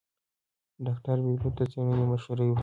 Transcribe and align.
ډاکتره 0.85 1.21
بېلوت 1.25 1.53
د 1.57 1.61
څېړنې 1.71 2.03
مشرې 2.11 2.45
وه. 2.49 2.57